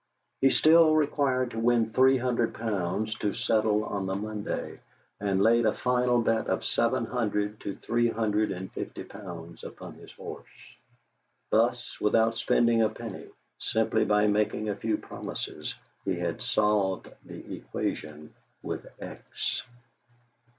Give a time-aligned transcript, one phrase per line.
[0.39, 4.79] He still required to win three hundred pounds to settle on the Monday,
[5.19, 9.93] and laid a final bet of seven hundred to three hundred and fifty pounds upon
[9.93, 10.47] his horse.
[11.51, 13.27] Thus, without spending a penny,
[13.59, 18.33] simply by making a few promises, he had solved the equation
[18.63, 19.61] with X.